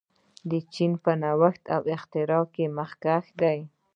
چین 0.73 0.91
په 1.03 1.11
نوښت 1.21 1.63
او 1.75 1.81
اختراع 1.95 2.43
کې 2.53 2.65
مخکښ 2.77 3.25
دی. 3.41 3.59